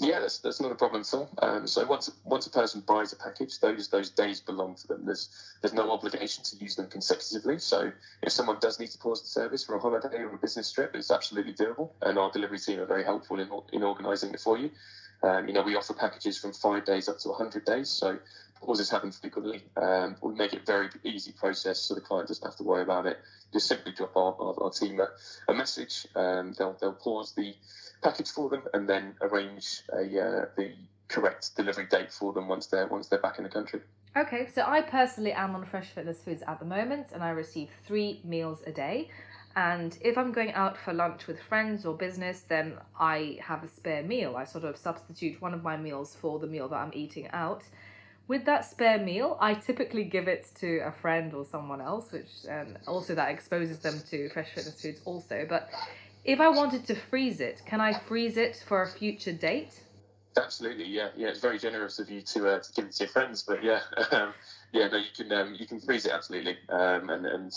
Yeah, 0.00 0.20
that's, 0.20 0.38
that's 0.38 0.62
not 0.62 0.72
a 0.72 0.74
problem 0.74 1.02
at 1.02 1.12
all. 1.12 1.28
Um, 1.42 1.66
so 1.66 1.84
once 1.84 2.10
once 2.24 2.46
a 2.46 2.50
person 2.50 2.82
buys 2.86 3.12
a 3.12 3.16
package, 3.16 3.60
those 3.60 3.88
those 3.88 4.08
days 4.08 4.40
belong 4.40 4.74
to 4.76 4.88
them. 4.88 5.04
There's 5.04 5.28
there's 5.60 5.74
no 5.74 5.90
obligation 5.92 6.42
to 6.44 6.56
use 6.56 6.74
them 6.74 6.86
consecutively. 6.88 7.58
So 7.58 7.92
if 8.22 8.32
someone 8.32 8.56
does 8.60 8.80
need 8.80 8.90
to 8.92 8.98
pause 8.98 9.20
the 9.20 9.28
service 9.28 9.62
for 9.62 9.74
a 9.74 9.78
holiday 9.78 10.16
or 10.20 10.34
a 10.34 10.38
business 10.38 10.72
trip, 10.72 10.92
it's 10.94 11.10
absolutely 11.10 11.52
doable, 11.52 11.90
and 12.00 12.18
our 12.18 12.30
delivery 12.30 12.58
team 12.58 12.80
are 12.80 12.86
very 12.86 13.04
helpful 13.04 13.38
in 13.40 13.50
in 13.74 13.82
organising 13.82 14.32
it 14.32 14.40
for 14.40 14.56
you. 14.56 14.70
Um, 15.22 15.46
you 15.48 15.52
know, 15.52 15.62
we 15.62 15.76
offer 15.76 15.92
packages 15.92 16.38
from 16.38 16.54
five 16.54 16.86
days 16.86 17.06
up 17.08 17.18
to 17.18 17.28
100 17.28 17.66
days. 17.66 17.90
So 17.90 18.18
pauses 18.62 18.90
happen 18.90 19.12
frequently. 19.12 19.62
Um, 19.76 20.16
we 20.22 20.34
make 20.34 20.54
it 20.54 20.64
very 20.66 20.88
easy 21.04 21.32
process 21.32 21.78
so 21.78 21.94
the 21.94 22.00
client 22.00 22.28
doesn't 22.28 22.44
have 22.44 22.56
to 22.56 22.62
worry 22.62 22.82
about 22.82 23.06
it. 23.06 23.18
Just 23.52 23.68
simply 23.68 23.92
drop 23.92 24.16
our, 24.16 24.34
our, 24.40 24.64
our 24.64 24.70
team 24.70 25.00
a, 25.00 25.08
a 25.50 25.54
message. 25.54 26.06
Um, 26.14 26.54
they'll, 26.56 26.76
they'll 26.80 26.92
pause 26.92 27.32
the 27.32 27.54
package 28.02 28.30
for 28.30 28.48
them 28.48 28.62
and 28.74 28.88
then 28.88 29.14
arrange 29.20 29.82
a, 29.92 30.02
uh, 30.02 30.44
the 30.56 30.72
correct 31.08 31.56
delivery 31.56 31.86
date 31.90 32.12
for 32.12 32.32
them 32.32 32.48
once 32.48 32.66
they're 32.66 32.86
once 32.86 33.08
they're 33.08 33.20
back 33.20 33.38
in 33.38 33.44
the 33.44 33.50
country. 33.50 33.80
Okay, 34.16 34.48
so 34.52 34.62
I 34.66 34.80
personally 34.82 35.32
am 35.32 35.54
on 35.54 35.64
Fresh 35.64 35.90
Fitness 35.90 36.22
Foods 36.22 36.42
at 36.46 36.58
the 36.58 36.64
moment 36.64 37.08
and 37.12 37.22
I 37.22 37.30
receive 37.30 37.68
three 37.86 38.20
meals 38.24 38.62
a 38.66 38.72
day. 38.72 39.08
And 39.56 39.96
if 40.00 40.16
I'm 40.16 40.32
going 40.32 40.52
out 40.52 40.76
for 40.76 40.92
lunch 40.92 41.26
with 41.26 41.40
friends 41.42 41.84
or 41.84 41.94
business, 41.94 42.42
then 42.48 42.74
I 42.98 43.38
have 43.42 43.64
a 43.64 43.68
spare 43.68 44.02
meal. 44.02 44.36
I 44.36 44.44
sort 44.44 44.64
of 44.64 44.76
substitute 44.76 45.40
one 45.40 45.54
of 45.54 45.62
my 45.62 45.76
meals 45.76 46.16
for 46.20 46.38
the 46.38 46.46
meal 46.46 46.68
that 46.68 46.76
I'm 46.76 46.92
eating 46.94 47.28
out. 47.28 47.62
With 48.28 48.44
that 48.44 48.64
spare 48.64 48.98
meal, 48.98 49.36
I 49.40 49.54
typically 49.54 50.04
give 50.04 50.28
it 50.28 50.48
to 50.60 50.78
a 50.78 50.92
friend 50.92 51.34
or 51.34 51.44
someone 51.44 51.80
else, 51.80 52.12
which 52.12 52.30
um, 52.48 52.76
also 52.86 53.14
that 53.16 53.30
exposes 53.30 53.80
them 53.80 54.00
to 54.10 54.28
Fresh 54.30 54.54
Fitness 54.54 54.80
Foods 54.80 55.00
also. 55.04 55.46
But 55.48 55.68
if 56.24 56.40
I 56.40 56.48
wanted 56.48 56.84
to 56.86 56.94
freeze 56.94 57.40
it, 57.40 57.62
can 57.66 57.80
I 57.80 57.92
freeze 57.92 58.36
it 58.36 58.62
for 58.66 58.82
a 58.82 58.88
future 58.88 59.32
date? 59.32 59.80
Absolutely, 60.36 60.86
yeah, 60.86 61.08
yeah. 61.16 61.28
It's 61.28 61.40
very 61.40 61.58
generous 61.58 61.98
of 61.98 62.08
you 62.08 62.20
to, 62.20 62.48
uh, 62.48 62.60
to 62.60 62.72
give 62.72 62.84
it 62.84 62.92
to 62.92 63.04
your 63.04 63.10
friends, 63.10 63.42
but 63.42 63.64
yeah, 63.64 63.80
um, 64.12 64.32
yeah, 64.72 64.86
no, 64.88 64.98
you 64.98 65.10
can 65.16 65.32
um, 65.32 65.56
you 65.58 65.66
can 65.66 65.80
freeze 65.80 66.06
it 66.06 66.12
absolutely, 66.12 66.56
um, 66.68 67.10
and 67.10 67.26
and 67.26 67.52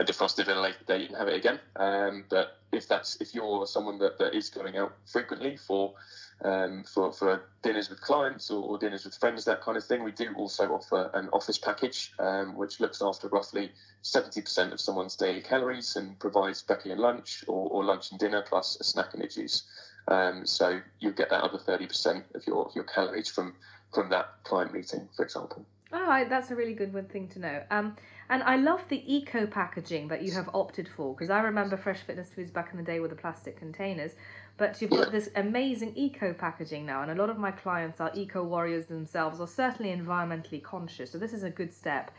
defrost 0.00 0.38
it 0.38 0.48
at 0.48 0.56
a 0.56 0.60
later 0.60 0.84
date 0.86 1.08
and 1.08 1.16
have 1.16 1.28
it 1.28 1.34
again. 1.34 1.60
Um, 1.76 2.24
but 2.28 2.58
if 2.72 2.88
that's 2.88 3.20
if 3.20 3.34
you're 3.34 3.66
someone 3.66 3.98
that, 3.98 4.18
that 4.18 4.34
is 4.34 4.50
going 4.50 4.76
out 4.76 4.92
frequently 5.06 5.56
for 5.56 5.94
um, 6.42 6.84
for 6.84 7.12
for 7.12 7.48
dinners 7.62 7.88
with 7.88 8.00
clients 8.00 8.50
or, 8.50 8.62
or, 8.62 8.78
dinners 8.78 9.04
with 9.04 9.14
friends, 9.16 9.44
that 9.46 9.62
kind 9.62 9.76
of 9.76 9.84
thing, 9.84 10.04
we 10.04 10.12
do 10.12 10.34
also 10.36 10.68
offer 10.68 11.10
an 11.14 11.28
office 11.32 11.58
package 11.58 12.12
um, 12.18 12.56
which 12.56 12.78
looks 12.78 13.00
after 13.00 13.28
roughly 13.28 13.72
70% 14.02 14.72
of 14.72 14.80
someone's 14.80 15.16
daily 15.16 15.40
calories 15.40 15.96
and 15.96 16.18
provides 16.18 16.62
breakfast 16.62 16.92
and 16.92 17.00
lunch 17.00 17.44
or, 17.48 17.68
or, 17.70 17.84
lunch 17.84 18.10
and 18.10 18.20
dinner 18.20 18.44
plus 18.46 18.76
a 18.80 18.84
snack 18.84 19.14
and 19.14 19.22
a 19.22 19.28
juice. 19.28 19.64
Um, 20.08 20.46
so 20.46 20.80
you 21.00 21.10
get 21.12 21.30
that 21.30 21.42
other 21.42 21.58
30% 21.58 22.22
of 22.34 22.46
your, 22.46 22.70
your 22.74 22.84
calories 22.84 23.28
from 23.28 23.54
from 23.92 24.10
that 24.10 24.34
client 24.44 24.74
meeting, 24.74 25.08
for 25.16 25.24
example. 25.24 25.64
Oh, 25.92 26.24
that's 26.28 26.50
a 26.50 26.56
really 26.56 26.74
good 26.74 26.92
one 26.92 27.06
thing 27.06 27.28
to 27.28 27.38
know. 27.38 27.62
Um, 27.70 27.96
and 28.28 28.42
I 28.42 28.56
love 28.56 28.84
the 28.88 29.02
eco 29.14 29.46
packaging 29.46 30.08
that 30.08 30.22
you 30.22 30.32
have 30.32 30.50
opted 30.52 30.88
for 30.88 31.14
because 31.14 31.30
I 31.30 31.40
remember 31.40 31.76
Fresh 31.76 32.00
Fitness 32.00 32.28
Foods 32.30 32.50
back 32.50 32.70
in 32.72 32.76
the 32.76 32.82
day 32.82 32.98
with 32.98 33.10
the 33.10 33.16
plastic 33.16 33.56
containers, 33.56 34.12
but 34.56 34.80
you've 34.80 34.90
got 34.90 35.12
this 35.12 35.28
amazing 35.36 35.92
eco 35.96 36.32
packaging 36.32 36.86
now, 36.86 37.02
and 37.02 37.10
a 37.10 37.14
lot 37.14 37.28
of 37.28 37.38
my 37.38 37.50
clients 37.50 38.00
are 38.00 38.10
eco 38.14 38.42
warriors 38.42 38.86
themselves, 38.86 39.40
or 39.40 39.46
certainly 39.46 39.94
environmentally 39.94 40.62
conscious. 40.62 41.10
So 41.12 41.18
this 41.18 41.32
is 41.32 41.42
a 41.42 41.50
good 41.50 41.72
step. 41.72 42.10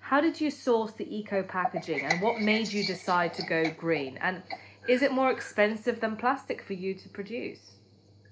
How 0.00 0.20
did 0.20 0.40
you 0.40 0.50
source 0.50 0.92
the 0.92 1.16
eco 1.16 1.42
packaging, 1.42 2.00
and 2.00 2.20
what 2.22 2.40
made 2.40 2.72
you 2.72 2.84
decide 2.84 3.34
to 3.34 3.42
go 3.42 3.70
green? 3.70 4.18
And 4.18 4.42
is 4.88 5.02
it 5.02 5.12
more 5.12 5.30
expensive 5.30 6.00
than 6.00 6.16
plastic 6.16 6.62
for 6.62 6.72
you 6.72 6.94
to 6.94 7.08
produce? 7.08 7.72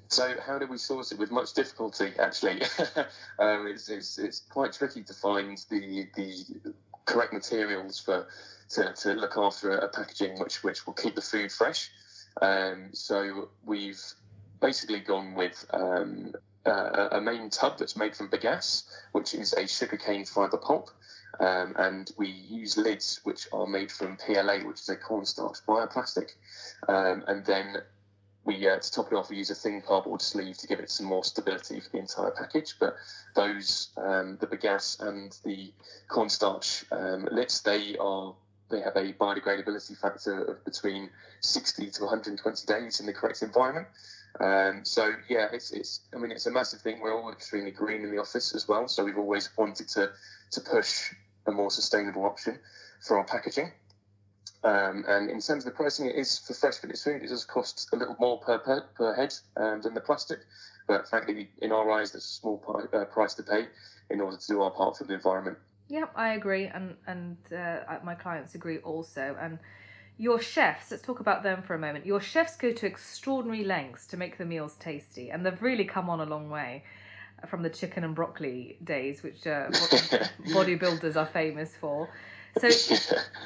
So 0.08 0.34
how 0.44 0.58
do 0.58 0.66
we 0.66 0.76
source 0.76 1.12
it? 1.12 1.18
With 1.18 1.30
much 1.30 1.54
difficulty, 1.54 2.12
actually. 2.18 2.62
um, 3.38 3.68
it's, 3.68 3.88
it's, 3.88 4.18
it's, 4.18 4.40
quite 4.40 4.72
tricky 4.72 5.02
to 5.04 5.14
find 5.14 5.56
the 5.70 6.08
the 6.16 6.72
correct 7.04 7.32
materials 7.32 8.00
for 8.00 8.26
to, 8.70 8.92
to 8.92 9.12
look 9.14 9.36
after 9.36 9.70
a, 9.70 9.88
packaging 9.88 10.38
which 10.40 10.64
which 10.64 10.84
will 10.86 10.94
keep 10.94 11.14
the 11.14 11.22
food 11.22 11.52
fresh. 11.52 11.90
Um, 12.40 12.90
so 12.92 13.48
we've 13.64 14.00
basically 14.60 15.00
gone 15.00 15.34
with 15.34 15.64
um, 15.72 16.34
a, 16.64 17.08
a, 17.12 17.20
main 17.20 17.50
tub 17.50 17.78
that's 17.78 17.96
made 17.96 18.14
from 18.14 18.28
bagasse, 18.28 18.84
which 19.12 19.34
is 19.34 19.52
a 19.54 19.66
sugarcane 19.66 20.24
fibre 20.24 20.58
pulp. 20.58 20.90
Um, 21.38 21.74
and 21.76 22.10
we 22.18 22.28
use 22.28 22.76
lids 22.76 23.20
which 23.24 23.48
are 23.52 23.66
made 23.66 23.90
from 23.90 24.16
PLA, 24.16 24.58
which 24.58 24.80
is 24.80 24.88
a 24.88 24.96
cornstarch 24.96 25.58
bioplastic. 25.66 26.32
Um, 26.88 27.24
and 27.26 27.44
then 27.46 27.76
we 28.44 28.68
uh, 28.68 28.78
to 28.78 28.92
top 28.92 29.12
it 29.12 29.14
off, 29.14 29.30
we 29.30 29.36
use 29.36 29.50
a 29.50 29.54
thin 29.54 29.82
cardboard 29.86 30.22
sleeve 30.22 30.56
to 30.58 30.66
give 30.66 30.80
it 30.80 30.90
some 30.90 31.06
more 31.06 31.24
stability 31.24 31.80
for 31.80 31.90
the 31.90 31.98
entire 31.98 32.30
package. 32.30 32.74
But 32.78 32.96
those, 33.34 33.90
um, 33.96 34.38
the 34.40 34.46
bagasse 34.46 35.00
and 35.00 35.36
the 35.44 35.72
cornstarch 36.08 36.84
um, 36.90 37.28
lids, 37.30 37.62
they 37.62 37.96
are 37.98 38.34
they 38.70 38.80
have 38.80 38.96
a 38.96 39.12
biodegradability 39.12 39.96
factor 39.98 40.44
of 40.44 40.64
between 40.64 41.10
60 41.40 41.90
to 41.90 42.02
120 42.02 42.66
days 42.66 43.00
in 43.00 43.06
the 43.06 43.12
correct 43.12 43.42
environment. 43.42 43.86
Um, 44.38 44.84
so 44.84 45.12
yeah, 45.28 45.48
it's 45.52 45.72
it's 45.72 46.00
I 46.14 46.18
mean 46.18 46.30
it's 46.30 46.46
a 46.46 46.50
massive 46.50 46.80
thing. 46.80 47.00
We're 47.00 47.14
all 47.14 47.32
extremely 47.32 47.72
green 47.72 48.02
in 48.02 48.10
the 48.10 48.18
office 48.18 48.54
as 48.54 48.68
well, 48.68 48.86
so 48.86 49.04
we've 49.04 49.18
always 49.18 49.50
wanted 49.56 49.88
to 49.88 50.10
to 50.52 50.60
push 50.60 51.12
a 51.46 51.52
more 51.52 51.70
sustainable 51.70 52.24
option 52.24 52.58
for 53.00 53.18
our 53.18 53.24
packaging. 53.24 53.72
Um, 54.62 55.04
and 55.08 55.30
in 55.30 55.40
terms 55.40 55.64
of 55.64 55.72
the 55.72 55.76
pricing, 55.76 56.06
it 56.06 56.16
is 56.16 56.38
for 56.38 56.52
fresh 56.54 56.76
fitness 56.76 57.02
food. 57.02 57.22
It 57.22 57.28
does 57.28 57.44
cost 57.44 57.88
a 57.92 57.96
little 57.96 58.16
more 58.20 58.38
per 58.38 58.58
per, 58.58 58.82
per 58.94 59.14
head 59.14 59.34
um, 59.56 59.80
than 59.80 59.94
the 59.94 60.00
plastic, 60.00 60.40
but 60.86 61.08
frankly, 61.08 61.50
in 61.60 61.72
our 61.72 61.90
eyes, 61.90 62.12
that's 62.12 62.26
a 62.26 62.34
small 62.34 62.80
uh, 62.92 63.04
price 63.06 63.34
to 63.34 63.42
pay 63.42 63.66
in 64.10 64.20
order 64.20 64.36
to 64.36 64.46
do 64.46 64.62
our 64.62 64.70
part 64.70 64.96
for 64.96 65.04
the 65.04 65.14
environment. 65.14 65.58
Yep, 65.90 66.12
I 66.14 66.34
agree, 66.34 66.66
and 66.66 66.94
and 67.06 67.36
uh, 67.52 67.98
my 68.04 68.14
clients 68.14 68.54
agree 68.54 68.78
also. 68.78 69.36
And 69.40 69.58
your 70.16 70.40
chefs, 70.40 70.92
let's 70.92 71.02
talk 71.02 71.18
about 71.18 71.42
them 71.42 71.62
for 71.62 71.74
a 71.74 71.78
moment. 71.78 72.06
Your 72.06 72.20
chefs 72.20 72.56
go 72.56 72.72
to 72.72 72.86
extraordinary 72.86 73.64
lengths 73.64 74.06
to 74.08 74.16
make 74.16 74.38
the 74.38 74.44
meals 74.44 74.76
tasty, 74.76 75.30
and 75.30 75.44
they've 75.44 75.60
really 75.60 75.84
come 75.84 76.08
on 76.08 76.20
a 76.20 76.24
long 76.24 76.48
way 76.48 76.84
from 77.48 77.62
the 77.62 77.70
chicken 77.70 78.04
and 78.04 78.14
broccoli 78.14 78.78
days, 78.84 79.24
which 79.24 79.46
uh, 79.48 79.68
bodybuilders 80.48 81.16
are 81.16 81.26
famous 81.26 81.74
for. 81.74 82.08
So, 82.58 82.68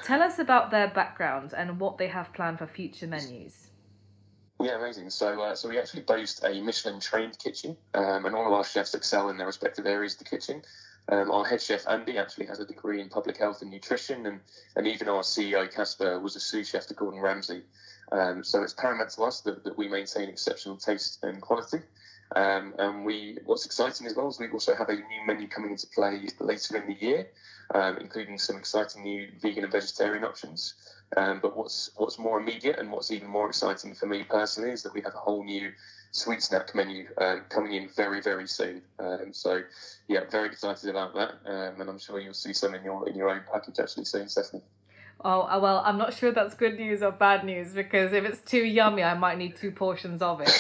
tell 0.05 0.21
us 0.23 0.39
about 0.39 0.71
their 0.71 0.89
background 0.89 1.55
and 1.57 1.81
what 1.81 1.97
they 1.97 2.09
have 2.09 2.33
planned 2.35 2.59
for 2.59 2.67
future 2.67 3.07
menus. 3.07 3.69
Yeah, 4.61 4.79
amazing. 4.79 5.11
So, 5.11 5.41
uh, 5.41 5.55
so 5.55 5.69
we 5.71 5.79
actually 5.79 6.03
boast 6.03 6.45
a 6.45 6.61
Michelin 6.61 7.01
trained 7.01 7.39
kitchen, 7.39 7.77
um, 7.95 8.27
and 8.27 8.35
all 8.35 8.47
of 8.47 8.53
our 8.53 8.65
chefs 8.65 8.95
excel 8.95 9.31
in 9.31 9.39
their 9.39 9.47
respective 9.47 9.87
areas 9.87 10.13
of 10.15 10.19
the 10.19 10.25
kitchen. 10.25 10.63
Um, 11.09 11.31
our 11.31 11.45
head 11.45 11.61
chef 11.61 11.87
Andy 11.87 12.17
actually 12.17 12.47
has 12.47 12.61
a 12.61 12.65
degree 12.65 13.01
in 13.01 13.09
public 13.09 13.37
health 13.37 13.63
and 13.63 13.71
nutrition, 13.71 14.27
and, 14.27 14.41
and 14.77 14.87
even 14.87 15.09
our 15.09 15.23
CEO 15.23 15.71
Casper 15.73 16.19
was 16.19 16.37
a 16.37 16.41
sous 16.41 16.69
chef 16.69 16.87
to 16.87 16.95
Gordon 16.95 17.21
Ramsay. 17.21 17.63
Um, 18.13 18.45
so 18.45 18.63
it's 18.63 18.73
paramount 18.73 19.11
to 19.11 19.23
us 19.23 19.41
that, 19.43 19.65
that 19.65 19.77
we 19.77 19.89
maintain 19.89 20.29
exceptional 20.29 20.77
taste 20.77 21.23
and 21.23 21.41
quality. 21.41 21.79
Um, 22.37 22.75
and 22.79 23.05
we, 23.05 23.39
what's 23.45 23.67
exciting 23.67 24.07
as 24.07 24.17
well 24.17 24.29
is 24.29 24.39
we 24.39 24.49
also 24.49 24.75
have 24.75 24.89
a 24.89 24.95
new 24.95 25.27
menu 25.27 25.47
coming 25.47 25.71
into 25.71 25.87
play 25.89 26.27
later 26.41 26.77
in 26.77 26.87
the 26.87 27.05
year, 27.05 27.29
um, 27.75 27.99
including 27.99 28.39
some 28.39 28.57
exciting 28.57 29.03
new 29.03 29.29
vegan 29.41 29.65
and 29.65 29.73
vegetarian 29.73 30.25
options. 30.25 30.75
Um, 31.17 31.39
but 31.41 31.57
what's 31.57 31.91
what's 31.97 32.19
more 32.19 32.41
immediate 32.41 32.79
and 32.79 32.91
what's 32.91 33.13
even 33.13 33.29
more 33.29 33.49
exciting 33.49 33.95
for 33.95 34.07
me 34.07 34.25
personally 34.25 34.71
is 34.71 34.83
that 34.83 34.95
we 34.95 35.03
have 35.03 35.15
a 35.15 35.19
whole 35.19 35.45
new 35.45 35.71
sweet 36.15 36.41
snack 36.41 36.75
menu 36.77 37.09
um, 37.19 37.43
coming 37.49 37.75
in 37.75 37.89
very 37.89 38.21
very 38.23 38.47
soon. 38.47 38.81
Um, 38.99 39.33
so 39.33 39.63
yeah, 40.09 40.21
very 40.31 40.47
excited 40.47 40.89
about 40.89 41.15
that, 41.15 41.33
um, 41.45 41.81
and 41.81 41.91
I'm 41.91 41.99
sure 41.99 42.21
you'll 42.21 42.35
see 42.35 42.53
some 42.53 42.75
in 42.75 42.83
your 42.85 43.09
in 43.09 43.17
your 43.17 43.29
own 43.29 43.43
package 43.53 43.81
actually 43.81 44.07
soon, 44.07 44.29
Stephanie. 44.29 44.63
Oh, 45.27 45.43
uh, 45.43 45.59
well, 45.61 45.83
I'm 45.87 45.97
not 45.97 46.13
sure 46.13 46.33
that's 46.33 46.55
good 46.55 46.77
news 46.77 47.03
or 47.03 47.11
bad 47.11 47.45
news 47.45 47.73
because 47.73 48.13
if 48.13 48.25
it's 48.25 48.41
too 48.41 48.63
yummy, 48.63 49.03
I 49.03 49.15
might 49.15 49.39
need 49.39 49.57
two 49.57 49.71
portions 49.71 50.21
of 50.21 50.43
it. 50.43 50.53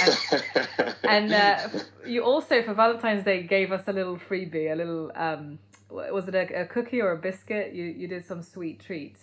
And, 0.73 0.95
and 1.05 1.33
uh, 1.35 1.69
you 2.07 2.23
also, 2.23 2.63
for 2.63 2.73
Valentine's 2.73 3.25
Day, 3.25 3.43
gave 3.43 3.73
us 3.73 3.89
a 3.89 3.93
little 3.93 4.17
freebie, 4.17 4.73
a 4.73 4.75
little, 4.75 5.13
um, 5.17 5.59
was 5.91 6.29
it 6.29 6.35
a, 6.35 6.63
a 6.63 6.65
cookie 6.67 7.03
or 7.03 7.13
a 7.13 7.17
biscuit? 7.19 7.75
You, 7.75 7.85
you 7.85 8.09
did 8.09 8.25
some 8.25 8.43
sweet 8.43 8.81
treat. 8.81 9.17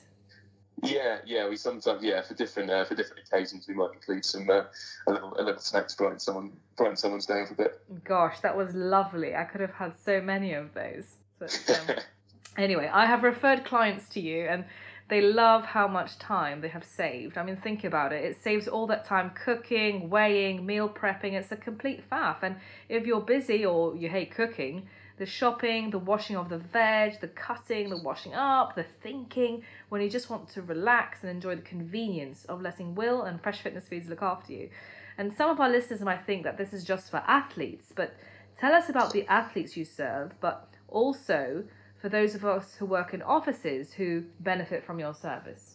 Yeah, 0.84 1.20
yeah. 1.26 1.48
We 1.48 1.56
sometimes, 1.58 2.04
yeah, 2.04 2.22
for 2.22 2.34
different 2.34 2.70
uh, 2.70 2.86
for 2.86 2.96
different 2.96 3.28
occasions, 3.28 3.68
we 3.68 3.74
might 3.74 3.94
include 3.94 4.26
some 4.26 4.50
uh, 4.50 4.64
a 5.08 5.12
little 5.12 5.34
a 5.38 5.44
little 5.44 5.62
snack 5.62 5.88
to 5.90 5.98
brighten 5.98 6.20
someone 6.20 6.54
brighten 6.76 6.98
someone's 6.98 7.26
day 7.26 7.42
up 7.42 7.52
a 7.52 7.54
bit. 7.54 7.82
Gosh, 8.04 8.40
that 8.40 8.56
was 8.56 8.74
lovely. 8.74 9.36
I 9.36 9.44
could 9.44 9.62
have 9.62 9.74
had 9.74 9.96
so 9.96 10.22
many 10.22 10.54
of 10.54 10.74
those. 10.74 11.06
But, 11.40 11.80
um, 11.90 11.96
anyway, 12.58 12.90
I 12.92 13.06
have 13.06 13.24
referred 13.24 13.64
clients 13.66 14.10
to 14.10 14.20
you, 14.20 14.46
and 14.48 14.66
they 15.12 15.20
love 15.20 15.65
how 15.65 15.89
much 15.89 16.18
time 16.20 16.62
they 16.62 16.70
have 16.70 16.86
saved. 16.86 17.38
I 17.38 17.44
mean, 17.44 17.58
think 17.58 17.84
about 17.84 18.13
it. 18.13 18.24
It 18.24 18.41
saves 18.41 18.70
all 18.70 18.88
that 18.88 19.03
time 19.03 19.32
cooking, 19.32 20.10
weighing, 20.10 20.65
meal 20.65 20.88
prepping. 20.88 21.34
It's 21.34 21.51
a 21.51 21.58
complete 21.58 22.10
faff. 22.10 22.38
And 22.44 22.56
if 22.88 23.06
you're 23.06 23.20
busy 23.20 23.65
or 23.65 23.94
you 23.94 24.08
hate 24.08 24.34
cooking, 24.34 24.88
the 25.18 25.25
shopping, 25.25 25.89
the 25.89 26.00
washing 26.00 26.38
of 26.38 26.48
the 26.48 26.60
veg, 26.60 27.20
the 27.20 27.27
cutting, 27.27 27.89
the 27.89 27.98
washing 27.98 28.34
up, 28.34 28.74
the 28.77 28.86
thinking, 29.03 29.63
when 29.89 30.01
you 30.01 30.10
just 30.10 30.30
want 30.30 30.48
to 30.51 30.62
relax 30.62 31.24
and 31.24 31.30
enjoy 31.30 31.58
the 31.58 31.62
convenience 31.62 32.46
of 32.46 32.62
letting 32.62 32.96
Will 32.96 33.24
and 33.24 33.44
Fresh 33.44 33.63
Fitness 33.63 33.89
Foods 33.89 34.08
look 34.08 34.22
after 34.22 34.53
you. 34.53 34.70
And 35.18 35.34
some 35.34 35.50
of 35.50 35.60
our 35.60 35.70
listeners 35.70 36.00
might 36.00 36.25
think 36.25 36.46
that 36.46 36.58
this 36.58 36.72
is 36.72 36.86
just 36.86 37.12
for 37.12 37.22
athletes, 37.27 37.91
but 37.94 38.15
tell 38.58 38.72
us 38.72 38.88
about 38.88 39.12
the 39.12 39.27
athletes 39.27 39.75
you 39.75 39.84
serve, 39.84 40.32
but 40.39 40.70
also 40.88 41.65
for 42.01 42.10
those 42.10 42.34
of 42.34 42.43
us 42.43 42.75
who 42.75 42.86
work 42.86 43.13
in 43.13 43.22
offices 43.22 43.93
who 43.93 44.24
benefit 44.39 44.84
from 44.84 45.00
your 45.00 45.13
service? 45.13 45.71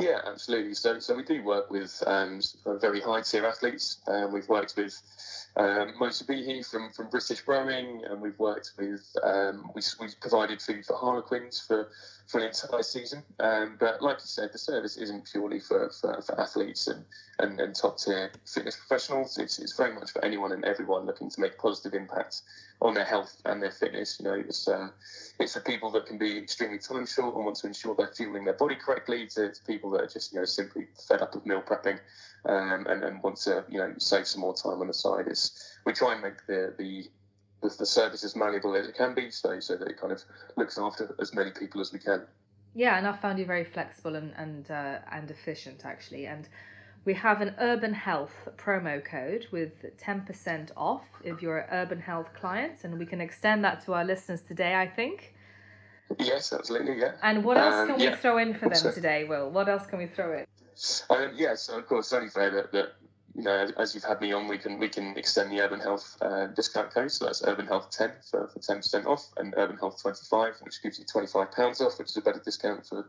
Yeah, 0.00 0.20
absolutely. 0.26 0.74
So, 0.74 0.98
so 0.98 1.14
we 1.14 1.22
do 1.22 1.42
work 1.42 1.70
with 1.70 2.02
um, 2.06 2.40
very 2.80 3.00
high 3.00 3.20
tier 3.20 3.46
athletes. 3.46 3.98
Um, 4.06 4.32
we've 4.32 4.48
worked 4.48 4.74
with 4.76 5.00
um, 5.56 5.92
Moe 5.98 6.08
Sbihi 6.08 6.64
from, 6.68 6.90
from 6.92 7.10
British 7.10 7.42
Rowing, 7.46 8.02
and 8.08 8.20
we've 8.20 8.38
worked 8.38 8.72
with, 8.78 9.04
um, 9.22 9.70
we, 9.74 9.82
we've 10.00 10.18
provided 10.20 10.62
food 10.62 10.86
for 10.86 10.96
Harlequins 10.96 11.60
for, 11.60 11.90
for 12.28 12.38
an 12.38 12.46
entire 12.46 12.82
season. 12.82 13.22
Um, 13.40 13.76
but 13.78 14.00
like 14.00 14.18
you 14.18 14.26
said, 14.26 14.50
the 14.52 14.58
service 14.58 14.96
isn't 14.96 15.30
purely 15.30 15.60
for, 15.60 15.90
for, 16.00 16.22
for 16.22 16.40
athletes 16.40 16.86
and, 16.86 17.04
and, 17.40 17.60
and 17.60 17.74
top 17.74 17.98
tier 17.98 18.30
fitness 18.46 18.76
professionals. 18.76 19.38
It's, 19.38 19.58
it's 19.58 19.76
very 19.76 19.92
much 19.92 20.12
for 20.12 20.24
anyone 20.24 20.52
and 20.52 20.64
everyone 20.64 21.04
looking 21.04 21.30
to 21.30 21.40
make 21.40 21.58
positive 21.58 21.94
impacts 21.94 22.42
on 22.80 22.94
their 22.94 23.04
health 23.04 23.42
and 23.44 23.60
their 23.60 23.72
fitness. 23.72 24.18
You 24.20 24.26
know, 24.26 24.34
it's, 24.34 24.68
uh, 24.68 24.88
it's 25.40 25.54
for 25.54 25.60
people 25.60 25.90
that 25.92 26.06
can 26.06 26.16
be 26.16 26.38
extremely 26.38 26.78
time 26.78 27.06
short 27.06 27.34
and 27.34 27.44
want 27.44 27.56
to 27.56 27.66
ensure 27.66 27.94
they're 27.96 28.14
fueling 28.16 28.44
their 28.44 28.54
body 28.54 28.76
correctly, 28.76 29.26
to, 29.34 29.50
to 29.52 29.62
people 29.66 29.89
that 29.90 30.02
are 30.02 30.06
just, 30.06 30.32
you 30.32 30.38
know, 30.38 30.44
simply 30.44 30.88
fed 31.08 31.22
up 31.22 31.34
of 31.34 31.44
meal 31.46 31.62
prepping 31.62 31.98
um, 32.44 32.86
and, 32.88 33.02
and 33.04 33.22
want 33.22 33.36
to, 33.38 33.64
you 33.68 33.78
know, 33.78 33.92
save 33.98 34.26
some 34.26 34.40
more 34.40 34.54
time 34.54 34.80
on 34.80 34.86
the 34.86 34.94
side. 34.94 35.26
It's, 35.26 35.78
we 35.84 35.92
try 35.92 36.14
and 36.14 36.22
make 36.22 36.46
the, 36.46 36.74
the 36.78 37.08
the, 37.62 37.86
service 37.86 38.24
as 38.24 38.34
malleable 38.34 38.74
as 38.74 38.86
it 38.86 38.94
can 38.94 39.14
be, 39.14 39.30
so 39.30 39.60
so 39.60 39.76
that 39.76 39.88
it 39.88 40.00
kind 40.00 40.12
of 40.12 40.22
looks 40.56 40.78
after 40.78 41.14
as 41.20 41.34
many 41.34 41.50
people 41.50 41.80
as 41.80 41.92
we 41.92 41.98
can. 41.98 42.22
Yeah, 42.74 42.96
and 42.96 43.06
I've 43.06 43.20
found 43.20 43.38
you 43.38 43.44
very 43.44 43.64
flexible 43.64 44.16
and 44.16 44.32
and 44.36 44.70
uh, 44.70 44.98
and 45.10 45.30
efficient 45.30 45.84
actually. 45.84 46.26
And 46.26 46.48
we 47.04 47.14
have 47.14 47.40
an 47.40 47.54
Urban 47.58 47.92
Health 47.92 48.48
promo 48.56 49.04
code 49.04 49.46
with 49.50 49.72
ten 49.98 50.22
percent 50.22 50.70
off 50.76 51.04
if 51.24 51.42
you're 51.42 51.58
an 51.58 51.68
Urban 51.70 52.00
Health 52.00 52.32
client, 52.34 52.84
and 52.84 52.98
we 52.98 53.06
can 53.06 53.20
extend 53.20 53.64
that 53.64 53.84
to 53.84 53.94
our 53.94 54.04
listeners 54.04 54.42
today. 54.42 54.74
I 54.74 54.86
think. 54.86 55.34
Yes, 56.18 56.52
absolutely. 56.52 56.98
Yeah. 56.98 57.12
And 57.22 57.44
what 57.44 57.56
else 57.56 57.74
um, 57.74 57.86
can 57.88 57.98
we 57.98 58.16
throw 58.16 58.38
in 58.38 58.54
for 58.54 58.68
them 58.68 58.92
today, 58.92 59.24
Will? 59.24 59.50
What 59.50 59.68
else 59.68 59.86
can 59.86 59.98
we 59.98 60.06
throw 60.06 60.38
in? 60.38 60.46
Um, 61.10 61.32
yeah, 61.34 61.54
so 61.54 61.78
of 61.78 61.86
course, 61.86 62.12
only 62.12 62.28
fair 62.30 62.50
that, 62.50 62.72
that 62.72 62.92
you 63.34 63.42
know, 63.42 63.68
as 63.78 63.94
you've 63.94 64.04
had 64.04 64.20
me 64.20 64.32
on, 64.32 64.48
we 64.48 64.58
can 64.58 64.78
we 64.78 64.88
can 64.88 65.16
extend 65.16 65.50
the 65.50 65.60
Urban 65.60 65.80
Health 65.80 66.16
uh, 66.20 66.46
discount 66.48 66.90
code. 66.90 67.10
So 67.10 67.26
that's 67.26 67.42
Urban 67.46 67.66
Health 67.66 67.90
10 67.90 68.10
for, 68.28 68.48
for 68.48 68.58
10% 68.58 69.06
off, 69.06 69.30
and 69.36 69.54
Urban 69.56 69.76
Health 69.76 70.02
25, 70.02 70.56
which 70.62 70.82
gives 70.82 70.98
you 70.98 71.04
25 71.04 71.52
pounds 71.52 71.80
off, 71.80 71.98
which 71.98 72.10
is 72.10 72.16
a 72.16 72.22
better 72.22 72.40
discount 72.44 72.86
for 72.86 73.06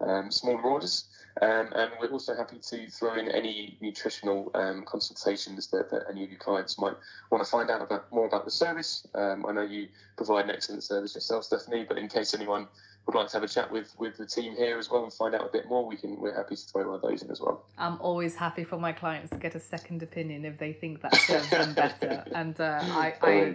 um, 0.00 0.30
smaller 0.30 0.62
orders. 0.62 1.04
Um, 1.40 1.70
and 1.74 1.90
we're 1.98 2.10
also 2.10 2.36
happy 2.36 2.58
to 2.58 2.90
throw 2.90 3.14
in 3.14 3.30
any 3.30 3.78
nutritional 3.80 4.50
um, 4.54 4.84
consultations 4.84 5.68
that, 5.68 5.90
that, 5.90 6.04
any 6.10 6.24
of 6.24 6.30
your 6.30 6.38
clients 6.38 6.78
might 6.78 6.94
want 7.30 7.42
to 7.42 7.50
find 7.50 7.70
out 7.70 7.80
about 7.80 8.12
more 8.12 8.26
about 8.26 8.44
the 8.44 8.50
service. 8.50 9.06
Um, 9.14 9.46
I 9.46 9.52
know 9.52 9.62
you 9.62 9.88
provide 10.16 10.44
an 10.44 10.50
excellent 10.50 10.84
service 10.84 11.14
yourself, 11.14 11.44
Stephanie, 11.44 11.86
but 11.88 11.96
in 11.96 12.08
case 12.08 12.34
anyone 12.34 12.68
would 13.06 13.14
like 13.14 13.28
to 13.28 13.36
have 13.36 13.42
a 13.42 13.48
chat 13.48 13.70
with 13.70 13.94
with 13.98 14.16
the 14.16 14.26
team 14.26 14.54
here 14.54 14.78
as 14.78 14.90
well 14.90 15.04
and 15.04 15.12
find 15.12 15.34
out 15.34 15.42
a 15.42 15.52
bit 15.52 15.68
more, 15.68 15.86
we 15.86 15.96
can 15.96 16.20
we're 16.20 16.34
happy 16.34 16.56
to 16.56 16.62
throw 16.62 16.86
one 16.86 16.94
of 16.94 17.02
those 17.02 17.22
in 17.22 17.30
as 17.30 17.40
well. 17.40 17.64
I'm 17.78 18.00
always 18.00 18.36
happy 18.36 18.64
for 18.64 18.78
my 18.78 18.92
clients 18.92 19.30
to 19.30 19.36
get 19.36 19.54
a 19.54 19.60
second 19.60 20.02
opinion 20.02 20.44
if 20.44 20.58
they 20.58 20.72
think 20.72 21.02
that 21.02 21.14
serves 21.16 21.50
them 21.50 21.74
better, 21.74 22.24
and 22.34 22.60
uh, 22.60 22.80
I. 22.82 23.14
I 23.22 23.54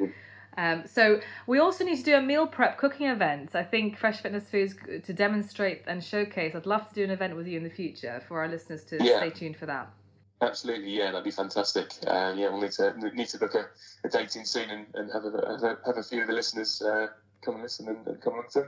um, 0.60 0.88
so 0.88 1.22
we 1.46 1.60
also 1.60 1.86
need 1.86 1.98
to 1.98 2.04
do 2.04 2.16
a 2.16 2.22
meal 2.22 2.48
prep 2.48 2.80
cooking 2.80 3.06
event. 3.08 3.52
I 3.54 3.64
think 3.64 3.96
Fresh 3.96 4.22
Fitness 4.22 4.50
Foods 4.50 4.74
to 5.04 5.14
demonstrate 5.14 5.84
and 5.86 6.04
showcase. 6.04 6.56
I'd 6.56 6.66
love 6.66 6.90
to 6.90 6.96
do 6.96 7.04
an 7.04 7.12
event 7.12 7.36
with 7.36 7.46
you 7.48 7.58
in 7.58 7.64
the 7.64 7.70
future 7.70 8.24
for 8.28 8.42
our 8.42 8.48
listeners 8.48 8.84
to 8.86 8.98
yeah. 9.00 9.18
stay 9.18 9.30
tuned 9.30 9.58
for 9.58 9.68
that. 9.68 9.88
Absolutely, 10.42 10.92
yeah, 10.92 11.12
that'd 11.12 11.24
be 11.24 11.32
fantastic. 11.32 11.94
Uh, 12.06 12.34
yeah, 12.36 12.50
we'll 12.50 12.62
need 12.62 12.72
to 12.74 12.94
need 13.14 13.28
to 13.28 13.38
book 13.38 13.54
a, 13.54 13.68
a 14.04 14.10
date 14.10 14.36
in 14.36 14.46
soon 14.46 14.70
and, 14.70 14.86
and 14.96 15.12
have 15.12 15.26
a 15.26 15.32
have 15.32 15.64
a, 15.64 15.78
have 15.86 15.98
a 15.98 16.04
few 16.04 16.22
of 16.22 16.28
the 16.28 16.34
listeners 16.34 16.82
uh, 16.82 17.08
come 17.42 17.56
and 17.56 17.64
listen 17.64 17.88
and, 17.88 18.06
and 18.08 18.22
come 18.22 18.34
along 18.34 18.46
to. 18.54 18.68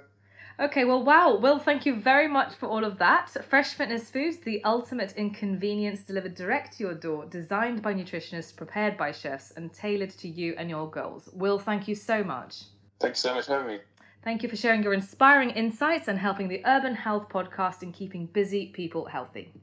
Okay, 0.60 0.84
well, 0.84 1.02
wow. 1.02 1.38
Well, 1.38 1.58
thank 1.58 1.86
you 1.86 1.96
very 1.96 2.28
much 2.28 2.54
for 2.56 2.68
all 2.68 2.84
of 2.84 2.98
that. 2.98 3.30
Fresh 3.46 3.76
Fitness 3.76 4.10
Foods, 4.10 4.40
the 4.40 4.62
ultimate 4.66 5.14
inconvenience 5.16 6.02
delivered 6.02 6.36
direct 6.36 6.78
to 6.78 6.84
your 6.84 6.94
door, 6.94 7.26
designed 7.28 7.82
by 7.82 7.94
nutritionists, 7.94 8.54
prepared 8.54 8.98
by 8.98 9.14
chefs, 9.14 9.52
and 9.52 9.72
tailored 9.72 10.10
to 10.10 10.28
you 10.28 10.56
and 10.58 10.70
your 10.70 10.90
goals. 10.90 11.30
Will, 11.32 11.60
thank 11.60 11.88
you 11.88 11.96
so 11.96 12.26
much. 12.26 12.64
Thanks 13.00 13.20
so 13.20 13.34
much 13.34 13.46
for 13.46 13.54
having 13.54 13.68
me. 13.68 13.80
Thank 14.22 14.44
you 14.44 14.50
for 14.50 14.58
sharing 14.58 14.84
your 14.84 14.94
inspiring 14.94 15.52
insights 15.52 16.10
and 16.10 16.20
helping 16.20 16.50
the 16.50 16.62
Urban 16.66 16.94
Health 16.94 17.30
podcast 17.30 17.82
in 17.82 17.94
keeping 17.94 18.26
busy 18.26 18.68
people 18.68 19.06
healthy. 19.06 19.54